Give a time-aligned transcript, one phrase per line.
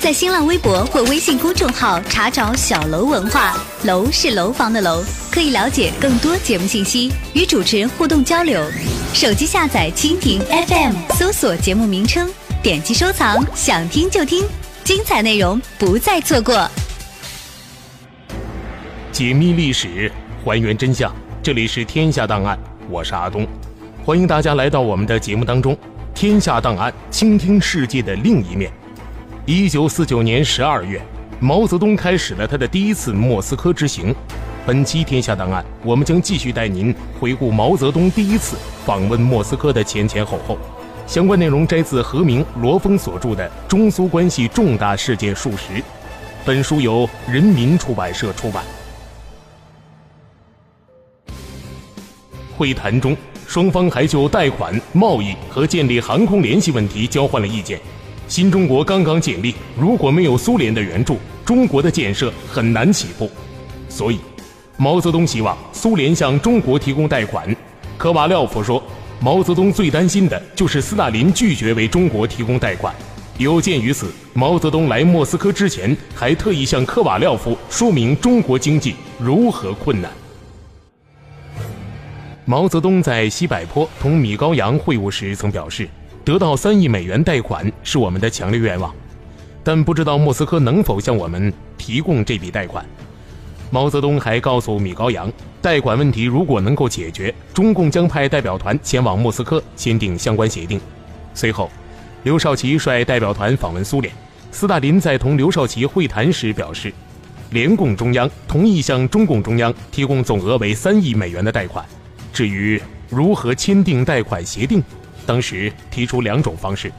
[0.00, 8.64] 在新浪微博或微信公众号查找“小楼文化”，楼是楼房的楼，可以了解更多节目信息，与主持人互动交流。
[9.12, 12.30] 手机下载蜻蜓 FM，搜索节目名称，
[12.62, 14.42] 点击收藏，想听就听，
[14.84, 16.66] 精彩内容不再错过。
[19.12, 20.10] 解密历史，
[20.42, 22.56] 还原真相，这里是《天下档案》，
[22.88, 23.46] 我是阿东，
[24.02, 25.74] 欢迎大家来到我们的节目当中，
[26.14, 28.72] 《天下档案》，倾听世界的另一面。
[29.46, 31.00] 一九四九年十二月，
[31.40, 34.14] 毛泽东开始了他的第一次莫斯科之行。
[34.66, 40.58] 本期《天下档案》，我们将继续带您回顾毛泽东第一次访问莫斯科的前前后后。
[41.06, 45.72] 相关内容摘自何明、罗峰所著的《中苏关系重大事件述实》，
[46.44, 48.62] 本书由人民出版社出版。
[52.56, 53.16] 会谈中，
[53.48, 57.80] 双方还就贷款、贸易和建立航空联系问题交换了意见。
[58.30, 63.28] 新中国刚刚建立，如果没有苏联的援助，中国的建设很难起步。
[63.88, 64.20] 所以，
[64.76, 67.44] 毛泽东希望苏联向中国提供贷款。
[67.98, 68.80] 科瓦廖夫说，
[69.18, 72.94] 毛泽东最担心的就是斯大林拒绝为中国提供贷款。
[73.36, 80.08] 有鉴于此，毛泽东来莫斯科之前，还特意向科瓦廖夫说明中国经济如何困难。
[82.44, 85.88] 毛泽东在西柏坡同米高扬会晤时曾表示。
[86.24, 88.94] 得到三亿美元贷款是我们的强烈愿望，
[89.64, 92.84] 但不知道莫斯科能否向我们提供这笔贷款。
[93.70, 95.32] 毛泽东还告诉米高扬，
[95.62, 100.80] 贷款问题如果能够解决，中共将派代表团前往莫斯科签订相关协定。
[101.34, 101.70] 随后，
[102.24, 104.12] 刘少奇率代表团访问苏联。
[104.52, 106.92] 斯大林在同刘少奇会谈时表示，
[107.50, 111.84] 联共中央同意向中共中央提供总额为三亿美元的贷款。
[112.32, 114.82] 至于如何签订贷款协定，
[115.30, 116.90] 当时提出两种方式，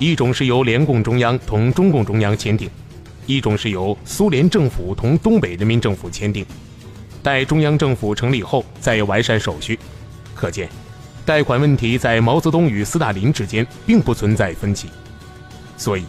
[0.00, 2.68] 一种是由联共中央同中共中央签订，
[3.24, 6.44] 一种是由苏联政府同东北人民政府签订，
[7.22, 9.78] 待中央政府成立后再完善手续。
[10.34, 10.68] 可见，
[11.24, 14.88] 贷款问题在毛泽东与斯大林之间并不存在分歧。
[15.76, 16.02] 所以，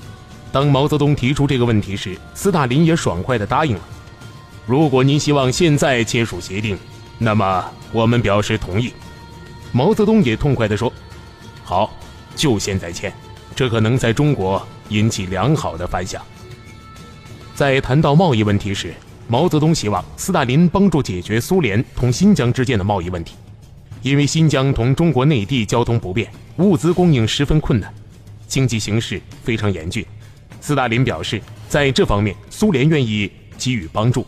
[0.52, 3.81] 当毛泽东提出这个问题时，斯大林也爽快地答应了。
[4.66, 6.75] 如果您希望现在签署协定，
[7.19, 8.92] 那么我们表示同意。
[9.72, 10.92] 毛泽东也痛快地说。
[11.63, 11.91] 好，
[12.35, 13.12] 就现在签，
[13.56, 16.22] 这可能在中国引起良好的反响。
[17.56, 18.94] 在谈到贸易问题时，
[19.28, 23.35] 毛泽东希望斯大林帮助解决苏联同新疆之间的贸易问题，
[24.01, 27.94] 因为新疆同中国内地交通不便，物资供应十分困难，
[28.47, 30.06] 经济形势非常严峻。
[30.59, 34.25] 斯大林表示，在这方面，苏联愿意给予帮助。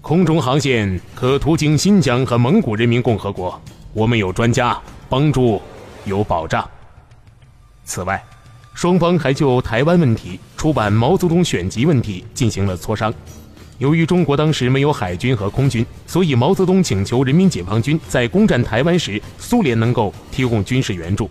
[0.00, 3.60] 空中航线可途经新疆和蒙古人民共和国，
[3.92, 4.78] 我们有专家
[5.08, 5.60] 帮助。
[6.08, 6.68] 有保障。
[7.84, 8.22] 此外，
[8.74, 13.12] 双方还就台湾问题、出版毛泽东选集问题进行了磋商。
[13.78, 21.30] 由于中国当时没有海军和空军，所以毛泽东请求人民解放军在攻占台湾时，苏联能够提供军事援助。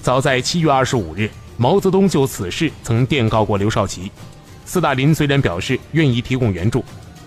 [0.00, 4.10] 早在七月二十五日，毛泽东就此事曾电告过刘少奇。
[4.64, 6.84] 斯大林虽然表示愿意提供援助，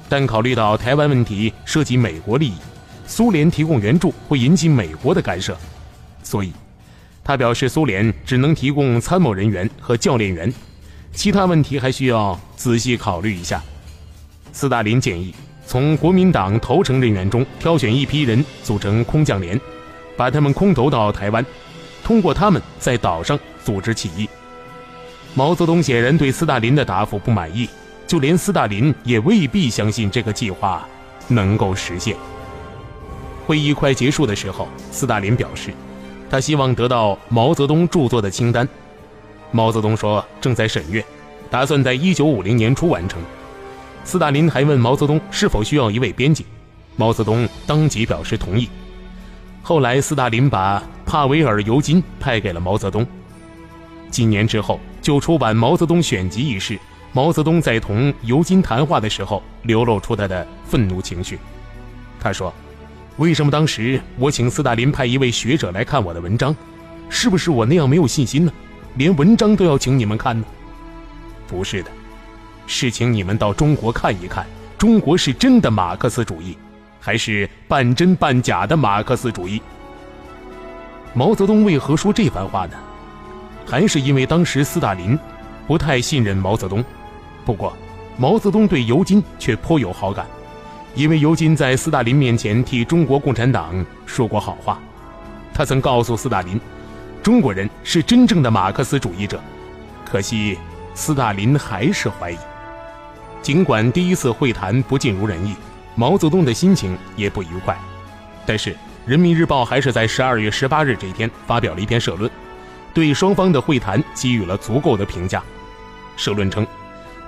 [0.08, 2.56] 但考虑到台湾问题涉及美国利益，
[3.06, 5.58] 苏联提供援助会引起美国的干涉，
[6.24, 6.52] 所以。
[7.28, 10.54] 他表示，苏联只能提供参谋人员和教练员，
[11.12, 13.60] 其他问题还需要仔细考虑一下。
[14.54, 15.34] 斯大林建议
[15.66, 19.60] 从国民党投诚人员中挑选一批人组成空降连，
[20.16, 21.44] 把他们空投到台湾，
[22.04, 24.30] 通过他们在岛上组织起义。
[25.34, 27.68] 毛泽东显然对斯大林的答复不满意，
[28.06, 30.88] 就连斯大林也未必相信这个计划
[31.28, 32.16] 能够实现。
[33.48, 35.74] 会议快结束的时候，斯大林表示。
[36.30, 38.68] 他希望得到毛泽东著作的清单，
[39.52, 41.06] 毛泽东说正在审阅，
[41.50, 43.22] 打算在一九五零年初完成。
[44.04, 46.46] 斯大林还问毛泽东是否需要一位编辑，
[46.96, 48.68] 毛泽东当即表示同意。
[49.62, 53.06] 后来，斯大林把帕维尔尤金派给了毛泽东。
[54.10, 56.78] 几年之后，就出版毛泽东选集一事，
[57.14, 61.40] 毛泽东在同尤金谈话的时候，流露出他的愤怒情绪。
[62.20, 62.54] 他说。
[63.18, 66.54] 为什么当时我请斯大林派一位学者来看我的文章？
[67.10, 68.52] 是不是我那样没有信心呢？
[68.96, 70.46] 连文章都要请你们看呢？
[71.48, 71.92] 不是的，
[72.68, 74.46] 是请你们到中国看一看，
[74.78, 76.58] 中国是真的马克思主义，
[77.00, 79.62] 还是半真半假的马克思主义？
[81.14, 82.76] 毛泽东为何说这番话呢？
[83.66, 85.18] 还是因为当时斯大林
[85.68, 86.84] 不太信任毛泽东。
[87.46, 87.72] 不过，
[88.18, 90.26] 毛泽东对尤金却颇有好感，
[90.96, 94.80] 因为尤金在斯大林面前替中国共产党说过好话。
[95.54, 96.60] 他曾告诉斯大林，
[97.22, 99.40] 中国人是真正的马克思主义者。
[100.06, 100.58] 可惜，
[100.94, 102.38] 斯大林还是怀疑。
[103.42, 105.54] 尽管第一次会谈不尽如人意，
[105.96, 107.78] 毛泽东的心情也不愉快，
[108.46, 108.72] 但是
[109.06, 112.32] 《人民日报》还是在十二月十八日这一天发表了一篇社论，
[112.94, 115.44] 对双方的会谈给予了足够的评价。
[116.16, 116.66] 社论称，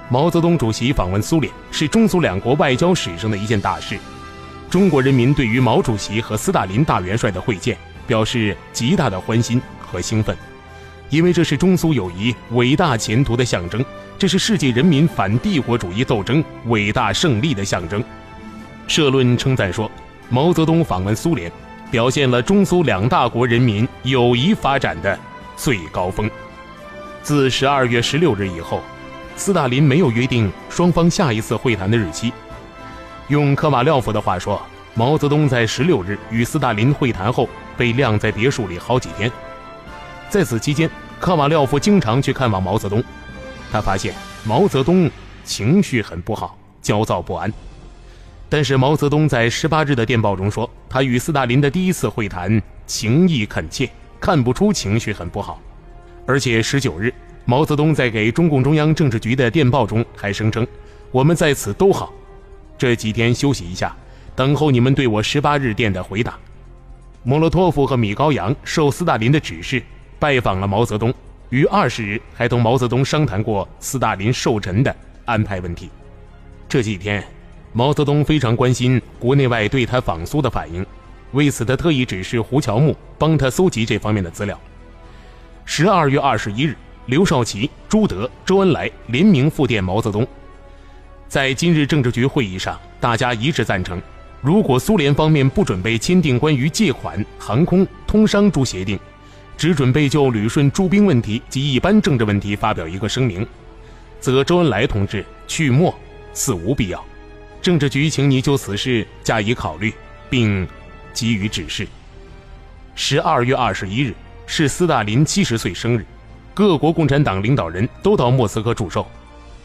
[0.10, 4.00] 毛泽东主席访问苏联是中苏两国外交史上的一件大事，
[4.70, 7.78] 中国人民对于毛主席和斯大林大元帅的会见
[8.08, 10.36] 表示极大的欢欣和兴奋，
[11.10, 13.84] 因为这是中苏友谊伟大前途的象征。
[14.18, 18.02] 这是世界人民反帝国主义斗争伟大胜利的象征。
[18.88, 19.92] 社论称赞说，
[20.30, 21.52] 毛泽东访问苏联，
[21.92, 25.20] 表现了中苏两大国人民友谊发展的
[25.58, 26.32] 最高峰。
[27.22, 28.82] 自十二月十六日以后，
[29.38, 32.34] 斯大林没有约定双方下一次会谈的日期。
[33.28, 34.60] 用科瓦廖夫的话说，
[34.96, 37.48] 毛泽东在十六日与斯大林会谈后，
[37.78, 39.32] 被晾在别墅里好几天。
[40.28, 40.90] 在此期间，
[41.20, 43.02] 科瓦廖夫经常去看望毛泽东。
[43.72, 44.14] 他发现
[44.44, 45.10] 毛泽东
[45.44, 47.54] 情绪很不好，焦躁不安。
[48.50, 55.62] 但是毛泽东在十八日的电报中说，他与斯大林的第一次会谈情谊恳切，看不出情绪很不好。
[56.26, 57.14] 而且十九日，
[57.50, 60.68] 毛泽东在给中共中央政治局的电报中还声称
[61.12, 62.14] ：“我们在此都好，
[62.78, 63.96] 这几天休息一下，
[64.36, 66.38] 等候你们对我十八日电的回答。”
[67.24, 69.82] 莫洛托夫和米高扬受斯大林的指示，
[70.20, 71.14] 拜访了毛泽东。
[71.48, 74.94] 于二十日还同毛泽东商谈过斯大林寿辰的
[75.24, 75.90] 安排问题。
[76.68, 77.24] 这几天，
[77.72, 80.86] 毛泽东非常关心国内外对他访苏的反应，
[81.32, 84.60] 为此他特意指示胡乔木帮他搜集这方面的资料。
[85.64, 86.76] 十二月二十一日，
[87.08, 90.28] 刘少奇、朱德、周恩来联名复电毛泽东，
[91.30, 94.02] 在今日政治局会议上，大家一致赞成，
[94.42, 99.00] 如果苏联方面不准备签订关于借款、航空、通商诸协定。
[99.58, 103.48] 只准备就旅顺驻兵问题及一般政治问题发表一个声明，
[104.20, 105.98] 则周恩来同志去墨
[106.34, 107.04] 似无必要。
[107.62, 109.92] 政治局请你就此事加以考虑，
[110.30, 110.68] 并
[111.14, 111.88] 给予指示。
[112.96, 114.14] 十二月二十一日
[114.46, 116.06] 是斯大林七十岁生日，
[116.58, 119.06] 各国共产党领导人都到莫斯科祝寿。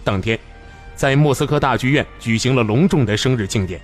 [0.04, 0.38] 当天，
[0.94, 3.80] 在莫斯科大剧院举行了隆重的生日庆典。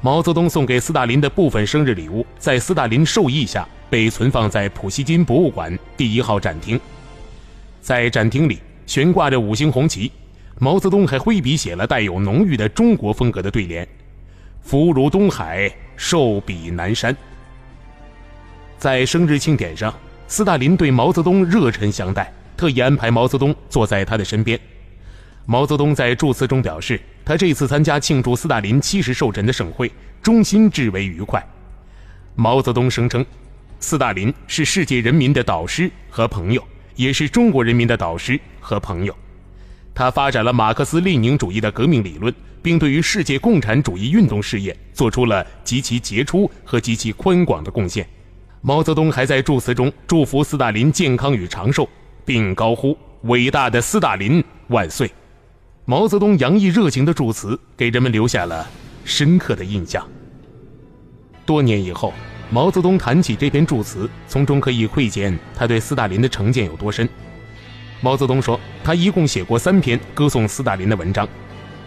[0.00, 3.68] 毛泽东送给斯大林的部分生日礼物，在斯大林授意下。
[3.90, 6.80] 被存放在普希金博物馆第一号展厅，
[7.80, 10.10] 在展厅里悬挂着五星红旗，
[10.58, 13.86] 毛泽东还挥笔写了带有浓郁的中国风格的对联
[14.64, 17.14] ：“福如东海，寿比南山。”
[18.78, 19.94] 在生日庆典上，
[20.26, 24.58] 斯大林对毛泽东热忱相待，特意安排毛泽东坐在他的身边。
[25.46, 29.90] 毛泽东在祝词中表示，他这次参加庆祝斯大林七十寿辰的盛会，
[30.22, 31.44] 衷心至为愉快。
[32.34, 33.24] 毛泽东声称。
[33.80, 36.64] 斯大林是世界人民的导师和朋友，
[36.96, 39.14] 也是中国人民的导师和朋友。
[39.94, 48.08] 他发展了马克思列宁主义的革命理论，并对于世界共产主义运动事业做出了极其杰出和极其宽广的贡献。
[48.66, 51.86] 毛泽东还在祝词中祝福斯大林健康与长寿，
[52.24, 55.12] 并高呼“伟大的斯大林万岁”。
[55.84, 58.66] 毛泽东洋溢热情的祝词给人们留下了
[59.04, 60.02] 深刻的印象。
[61.44, 62.14] 多年以后。
[62.50, 67.08] 毛泽东谈起这篇祝词，从中可以窥见他对斯大林的成见有多深。
[68.00, 71.26] 毛泽东说，他一共写过三篇歌颂斯大林的文章，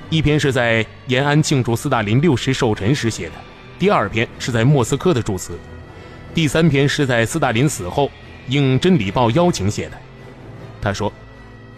[0.10, 3.36] 一篇是在延安庆祝斯大林六十寿辰时写的，
[3.80, 5.58] 第二篇是在莫斯科的祝词，
[6.38, 8.12] 第三篇是在斯大林死后
[8.48, 9.98] 应《真理报》邀请写的。
[10.80, 11.12] 他说：“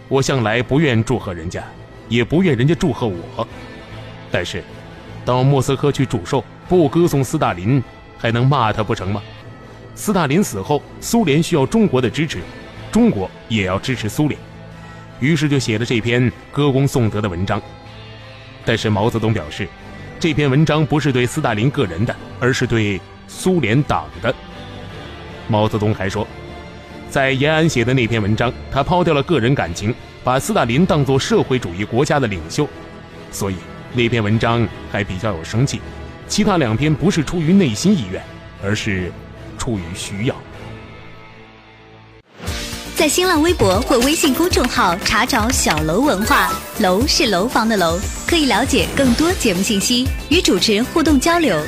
[0.06, 1.64] 我向来不愿祝贺人家，
[2.10, 3.48] 也不愿人家祝贺我，
[4.30, 4.62] 但是
[5.24, 7.82] 到莫斯科去祝寿，不歌颂斯大林。”
[8.18, 9.22] 还能骂他不成吗？
[9.94, 12.40] 斯大林死后，苏联需要中国的支持，
[12.92, 14.38] 中国也要支持苏联，
[15.20, 17.58] 于是就写了这篇歌功颂德的文章。
[18.66, 19.66] 但是毛泽东表示，
[20.18, 24.34] 这篇文章不是对斯大林个人的，而是对苏联党的。
[25.50, 26.26] 毛泽东还说，
[27.10, 29.92] 在延安写的那篇文章，他抛掉了个人感情，
[30.22, 32.68] 把斯大林当作社会主义国家的领袖，
[33.32, 33.56] 所以
[33.92, 35.80] 那篇文章还比较有生气。
[36.28, 38.22] 其他两篇不是出于内心意愿，
[38.62, 39.10] 而是
[39.58, 40.36] 出于需要。
[42.94, 51.58] 在新浪微博或微信公众号查找“小楼文化”，楼是楼房的楼，可以了解更多节目信息，与主持人互动交流。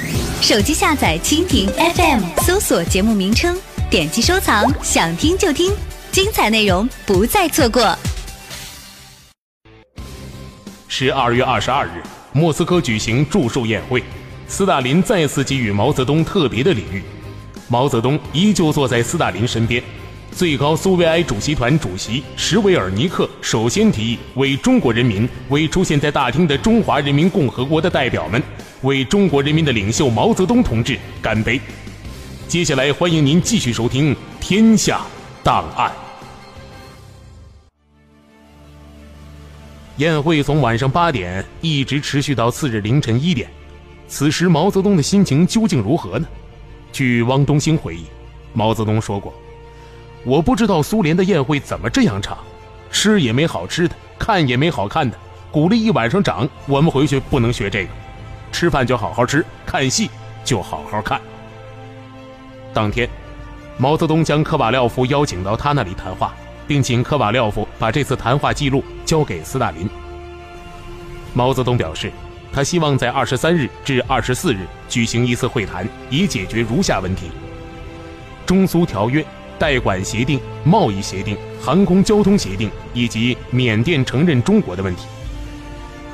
[0.42, 3.56] 手机下载蜻蜓 FM，搜索节目名称，
[3.92, 5.70] 点击收藏，想听就听，
[6.10, 7.94] 精彩内容不再错过。
[10.88, 14.02] 十二月二十二日，莫斯科举行祝寿宴会，
[14.48, 17.02] 斯大林再次给予毛泽东特别的礼遇。
[17.68, 19.84] 毛泽东依旧坐在斯大林身边。
[20.34, 28.42] 最高苏维埃主席团主席什维尔尼克首先提议为中国人民、为出现在大厅的中华人民共和国的代表们、
[28.80, 31.60] 为中国人民的领袖毛泽东同志干杯。
[32.52, 35.00] 接下来，欢迎您继续收听《天下
[35.42, 35.90] 档案》。
[39.96, 43.48] 宴会从晚上八点一直持续到次日凌晨一点，
[44.06, 46.28] 此时毛泽东的心情究竟如何呢？
[46.92, 48.04] 据汪东兴回忆，
[48.52, 49.32] 毛泽东说过
[50.22, 52.36] ：“我不知道苏联的宴会怎么这样差，
[52.90, 55.16] 吃也没好吃的，看也没好看的，
[55.50, 57.90] 鼓励一晚上长，我们回去不能学这个，
[58.52, 60.10] 吃饭就好好吃，看戏
[60.44, 61.18] 就好好看。”
[62.72, 63.08] 当天，
[63.78, 66.34] 毛泽东将科瓦廖夫邀请到他那里谈话。
[66.64, 69.86] 并请科瓦廖夫把这次谈话记录交给斯大林。
[71.34, 72.10] 毛泽东表示，
[72.52, 77.30] 他希望在二十三日至二十四日举行一次会谈，以解决如下问题：
[78.46, 79.24] 中苏条约、
[79.58, 85.06] 代管协定、贸易协定、航空交通协定以及缅甸承认中国的问题。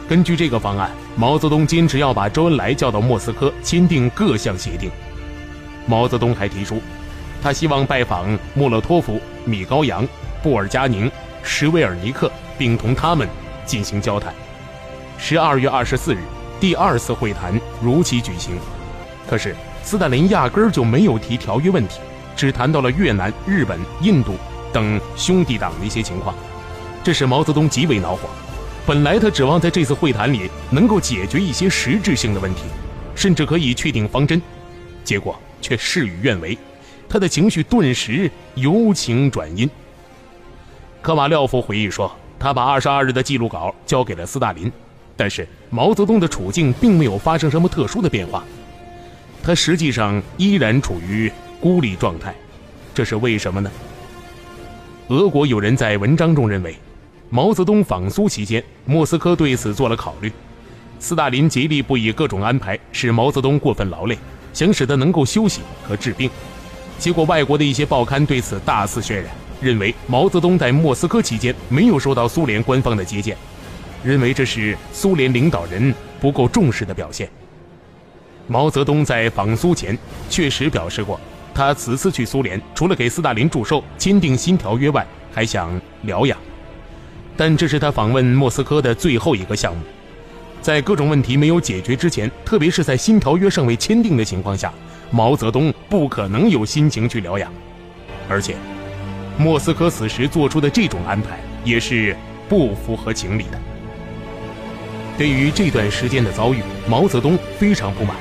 [0.08, 4.90] 根据这个方案，毛泽东坚持要把周恩来叫到莫斯科签订各项协定。
[5.88, 6.80] 毛泽东还提出，
[7.42, 10.06] 他希望拜访莫洛托夫、米高扬。
[10.40, 11.10] 布尔加宁、
[11.42, 13.28] 什维尔尼克，并同他们
[13.66, 14.32] 进行交谈。
[15.18, 16.18] 十二月二十四日，
[16.60, 18.56] 第二次会谈如期举行。
[19.28, 21.98] 可是，斯大林压根儿就没有提条约问题，
[22.36, 24.36] 只谈到了越南、日本、印度
[24.72, 26.32] 等兄弟党的一些情况，
[27.02, 28.28] 这使毛泽东极为恼火。
[28.86, 32.62] 本来他指望在这次会谈里能够解决一些实质性的问题，
[33.16, 34.40] 甚至可以确定方针，
[35.02, 36.56] 结果却事与愿违，
[37.08, 39.68] 他的情绪顿时由晴转阴。
[41.00, 44.70] 科瓦廖夫回忆说，他把二十二日的记录稿交给了斯大林，
[45.16, 48.44] 但是毛泽东的处境并没有发生什么特殊的变化，
[49.42, 52.34] 他实际上依然处于孤立状态，
[52.94, 53.70] 这是为什么呢？
[55.08, 56.76] 俄国有人在文章中认为，
[57.30, 60.30] 毛泽东访苏期间，莫斯科对此做了考虑，
[60.98, 64.18] 斯大林竭力不以各种安排，使毛泽东过分劳累，
[64.58, 66.28] 想使他能够休息和治病，
[66.98, 69.26] 结果外国的一些报刊对此大肆渲染。
[69.60, 73.36] 认为毛泽东在莫斯科期间没有受到苏联官方的接见，
[74.02, 77.30] 认为这是苏联领导人不够重视的表现。
[78.48, 79.96] 毛泽东在访苏前
[80.28, 81.20] 确实表示过，
[81.54, 86.36] 他此次去苏联除了给斯大林祝寿、签订新条约外，还想疗养。
[87.36, 89.82] 但这是他访问莫斯科的最后一个项目，
[90.60, 94.72] 在各种问题没有解决之前，特别是在新条约尚未签订的情况下，
[95.10, 97.52] 毛泽东不可能有心情去疗养，
[98.28, 98.54] 而且。
[99.38, 102.16] 莫斯科此时做出的这种安排也是
[102.48, 103.60] 不符合情理的。
[105.16, 108.16] 对于这段时间的遭遇，毛泽东非常不满。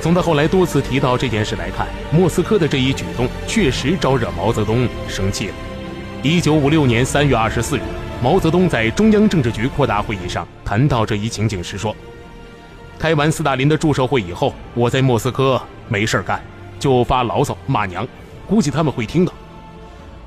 [0.00, 5.54] 从他后来多次提到这件事来看，莫斯科的这一举动确实招惹毛泽东生气了。
[6.24, 7.82] 一九五六年三月二十四日，
[8.22, 11.94] 毛泽东在中央政治局扩大会议上谈到这一情景时说
[12.96, 16.40] ：“开完斯大林的祝寿会以后，我在莫斯科没事干，
[16.78, 18.06] 就发牢骚骂娘，
[18.46, 19.32] 估计他们会听到。”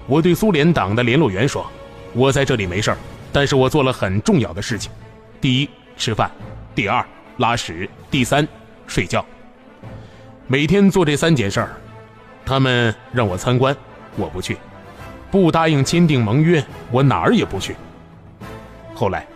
[0.07, 1.65] 我对苏联党的联络员说
[2.11, 2.93] ：“我在这里没事，
[3.31, 4.91] 但是我做了很重要的事情。
[5.39, 6.29] 第一，吃饭；
[6.75, 7.03] 第二，
[7.37, 8.45] 拉屎；第三，
[8.87, 9.25] 睡觉。
[10.47, 11.69] 每天做这三件事儿。
[12.45, 13.73] 他们让我参观，
[14.17, 14.55] 我不去；
[15.35, 17.75] 不答应签订盟约，我哪儿也不去。”
[18.95, 19.27] 后来，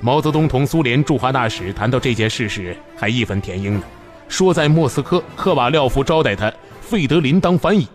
[0.00, 3.82] 毛泽东同苏联驻华大使谈到这件事时，还义愤填膺呢，
[4.28, 7.88] 说在莫斯科，科瓦廖夫招待他，费德林当翻译，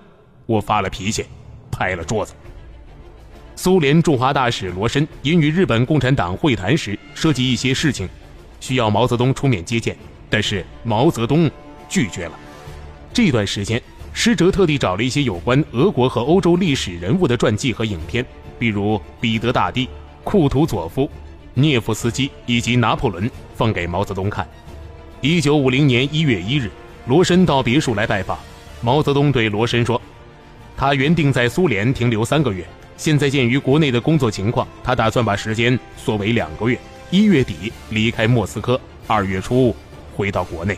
[0.46, 1.26] 我发了脾气。
[1.72, 2.34] 拍了桌子。
[3.56, 8.08] 苏联驻华大使罗申因与日本共产党会谈时涉及一些事情，
[8.60, 9.96] 需要毛泽东出面接见，
[10.30, 11.50] 但是毛泽东
[11.88, 12.34] 拒绝了。
[13.14, 13.82] 这段时间，
[14.18, 18.26] 施哲特地找了一些有关俄国和欧洲历史人物的传记和影片，
[18.58, 19.90] 比如彼得大帝、
[20.24, 21.08] 库图佐夫、
[21.54, 24.48] 涅夫斯基以及拿破仑，放给毛泽东看。
[25.20, 26.72] 一九五零年一月一日，
[27.08, 28.40] 罗申到别墅来拜访，
[28.82, 30.02] 毛泽东对罗申说。
[30.78, 36.80] 他原定在苏联停留三个月，现在鉴于国内的工作情况，他打算把时间缩为两个月，
[37.12, 39.76] 一月底离开莫斯科，二月初
[40.16, 40.78] 回到国内。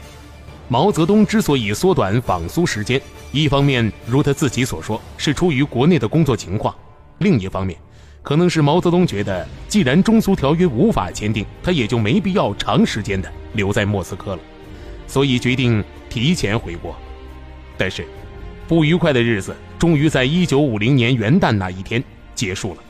[0.70, 6.76] 毛泽东之所以缩短访苏时间，一方面如他自己所说，是出于国内的工作情况；
[7.20, 7.80] 另一方面，
[8.22, 14.42] 可能是毛泽东觉得，既然中苏条约无法签订，他也就没必要长时间的留在莫斯科了，
[15.08, 16.94] 所以决定提前回国。
[17.78, 18.06] 但是，
[18.68, 22.04] 不愉快的日子终于在一九五零年元旦那一天
[22.36, 22.84] 结束了。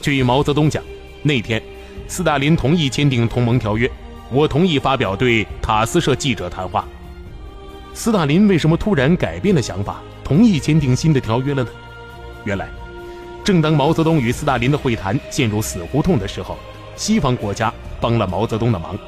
[0.00, 0.82] 据毛泽东讲，
[1.22, 1.62] 那天，
[2.08, 3.90] 斯大林同意签订同盟条约，
[4.30, 6.88] 我同意发表对塔斯社记者谈话。
[7.94, 11.70] 斯大林为什么突然改变了想法，同意签订新的条约了呢？
[12.44, 12.68] 原来，
[13.44, 16.56] 正当毛泽东与斯大林的会谈陷入死胡同的时候，
[16.96, 18.98] 西方国家帮了毛泽东的忙。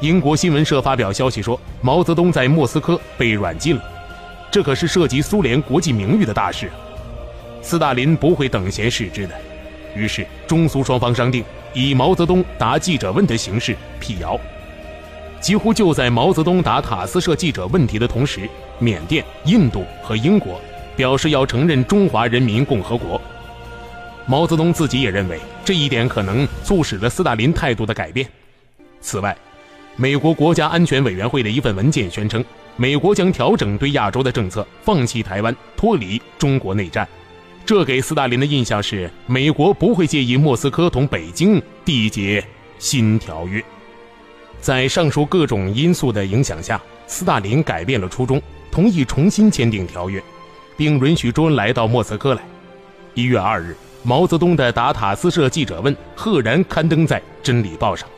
[0.00, 3.82] 英国新闻社发表消息说，毛泽东在莫斯科被软禁了。
[4.50, 6.74] 这可是涉及苏联国际名誉的大事啊，
[7.60, 9.34] 斯大林不会等闲视之的。
[9.96, 14.38] 于是，中苏双方商定以毛泽东答记者问的形式辟谣。
[15.42, 20.60] 几乎就在毛泽东答塔斯社记者问题的同时，缅甸、印度和英国
[20.96, 23.20] 表示要承认中华人民共和国。
[24.24, 28.24] 毛泽东自己也认为这一点可能促使了斯大林态度的改变。
[29.00, 29.36] 此外，
[29.96, 32.42] 美国国家安全委员会的一份文件宣称。
[32.76, 37.06] 美国将调整对亚洲的政策，放弃台湾，脱离中国内战。
[37.66, 42.42] 这给斯大林的印象是，美国不会介意莫斯科同北京缔结
[42.78, 43.62] 新条约。
[44.62, 48.40] 在上述各种因素的影响下，斯大林改变了初衷，
[48.70, 50.22] 同意重新签订条约，
[50.76, 52.40] 并允许周恩来到莫斯科来。
[53.14, 58.08] 一月二日，毛泽东的答塔斯社记者问赫然刊登在《真理报》上。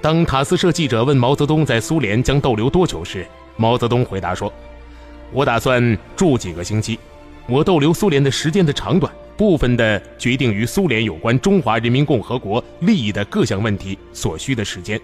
[0.00, 3.26] 当塔斯社记者问毛泽东在苏联将逗留多久时，
[3.58, 4.50] 毛泽东回答说
[5.30, 6.98] ：“我打算住几个星期，
[7.46, 14.98] 我逗留苏联的时间的长短，部分的决定于苏联有关中华人民共和国利益的各项问题所需的时间。”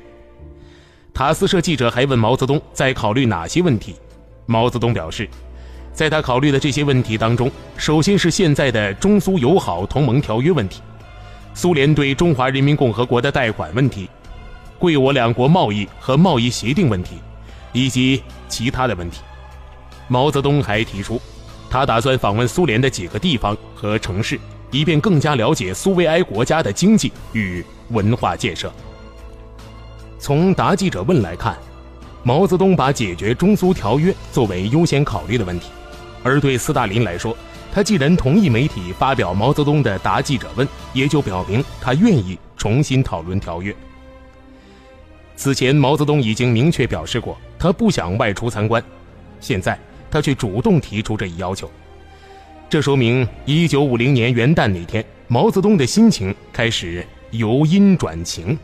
[1.16, 3.96] 塔斯社记者还问毛泽东在考虑哪些问题，
[4.44, 5.26] 毛泽东表示，
[5.90, 10.82] 在他考虑的这些问题当中，首先是现在的中苏友好同盟条约问题，
[11.54, 14.10] 苏联对中华人民共和国的贷款问题，
[14.78, 17.16] 贵我两国贸易和贸易协定问题。
[17.72, 19.22] 以及其他的问题，
[20.08, 21.18] 毛泽东还提出，
[21.70, 24.38] 他打算访问苏联的几个地方和城市，
[24.70, 28.70] 以便更加了解苏维埃国家的经济与文化建设。
[30.18, 31.56] 从答记者问来看，
[32.22, 35.68] 毛泽东把解决中苏条约作为优先考虑的问题，
[36.22, 37.36] 而对斯大林来说，
[37.72, 43.74] 他既然同意媒体发表毛泽东的答记者问，也就表明他愿意重新讨论条约。
[45.36, 48.82] 此前，毛泽东已经明确表示过，他不想外出参观。
[49.38, 49.78] 现在，
[50.10, 51.70] 他却主动提出这一要求，
[52.70, 58.58] 这说明1950年元旦那天，毛泽东的心情开始由阴转晴。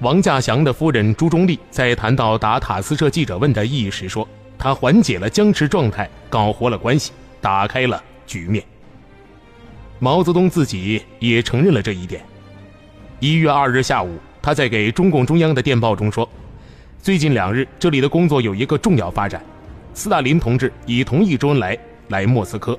[0.00, 8.64] 王稼祥的夫人朱中丽在谈到答塔斯社记者问的意义时说：“他缓解了僵持状态，搞活了关系，打开了局面。”
[10.00, 12.22] 毛泽东自己也承认了这一点。
[13.20, 14.18] 1月2日下午。
[14.42, 16.26] 他在给中共中央的电报中说
[16.98, 19.44] ：“最近两日，这里的工作有一个重要发展，
[19.92, 22.78] 斯大林同志已同意周恩来来莫斯科，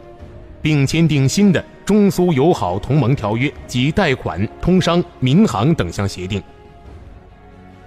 [0.59, 6.41] 并签订新的中苏友好同盟条约及贷款、通商、民航等项协定。”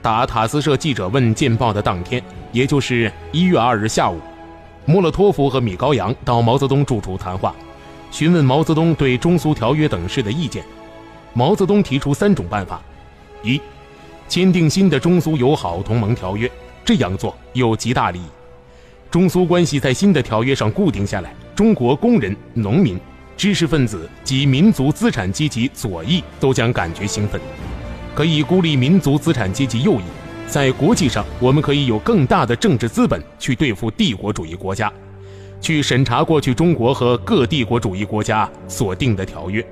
[0.05, 4.21] 答塔斯社记者问见报的当天，也就是一月二日下午，
[4.85, 7.55] 莫洛托夫和米高扬到毛泽东住处谈话，
[8.11, 10.63] 询问毛泽东对中苏条约等事的意见。
[11.33, 12.83] 毛泽东提出三种办法。
[13.43, 13.59] 一，
[14.29, 16.51] 签订新的中苏友好同盟条约，
[16.85, 18.27] 这样做有极大利益。
[19.11, 23.01] 中苏关系在新的条约上固定下来，中国工人、农民、
[23.39, 27.41] 知识分子及民族资产阶级左翼都将感觉兴奋，
[28.15, 30.05] 可以孤立民族资产阶级右翼。
[30.47, 34.93] 在国际上，我们可以有更大的政治资本去对付帝国主义国家，
[35.61, 39.65] 去审查过去中国和各帝国主义国家所定的条约。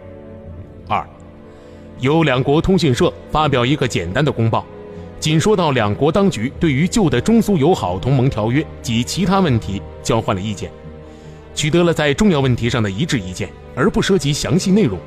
[0.89, 1.07] 二。
[2.01, 4.67] 由两国通讯社发表一个简单的公报，
[5.21, 10.69] 仅说到两国当局对于旧的中苏友好同盟条约及其他问题交换了意见，
[11.55, 14.99] 取得了在重要问题上的一致意见，而不涉及详细内容。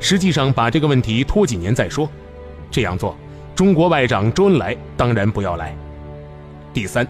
[0.00, 2.10] 实际上，把这个问题拖几年再说。
[2.74, 3.16] 这样做，
[3.54, 5.72] 中国外长周恩来当然不要来。
[6.72, 7.06] 第三，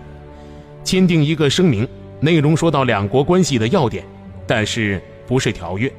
[0.85, 1.88] 签订一个声明，
[2.20, 4.05] 内容说到两国关系的要点，
[4.46, 5.90] 但是不是条约。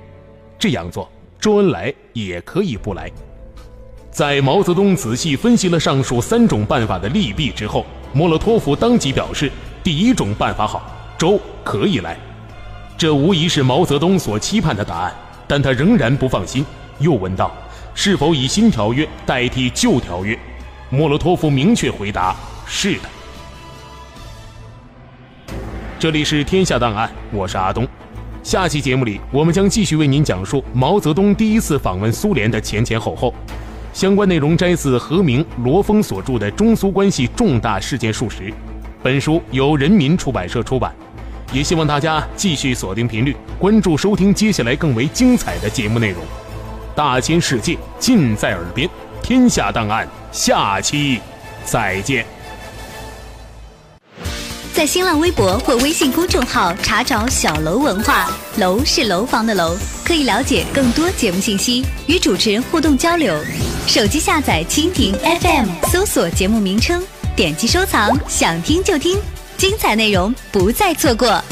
[0.60, 1.10] 这样做。
[1.40, 3.12] 周恩来也可以不来。
[4.12, 9.52] 在毛泽东仔细分析了上述三种办法的利弊之后，莫洛托夫当即表示，
[9.84, 12.16] 第一种办法好，周可以来。
[12.96, 15.16] 这无疑是毛泽东所期盼的答案，
[15.48, 16.64] 但他仍然不放心，
[17.00, 17.52] 又问道
[17.96, 20.38] ：“是否以新条约代替旧条约？”
[20.92, 22.36] 莫洛托夫明确回答
[22.68, 23.10] ：“是的。”
[25.98, 27.88] 这里是天下档案，我是阿东。
[28.44, 33.34] 下期节目里，我们将继续为您讲述毛泽东第一次访问苏联的前前后后。
[33.92, 38.44] 相关内容摘自何明、罗峰所著的《中苏关系重大事件述实》，
[39.02, 40.94] 本书由人民出版社出版。
[41.54, 46.22] 也希望大家继续锁定频率，关注收听接下来更为精彩的节目内容。
[46.96, 48.90] 大千世界尽在耳边，
[49.22, 51.20] 天下档案，下期
[51.66, 52.26] 再见。
[54.74, 58.30] 在新浪微博或微信公众号查找“小楼文化”，
[58.60, 63.38] 楼是楼房的楼，可以了解更多节目信息，与主持人互动交流。
[63.88, 67.04] 手机下载蜻蜓 FM，搜索节目名称，
[67.36, 69.20] 点击收藏，想听就听，
[69.58, 71.44] 精彩内容不再错过。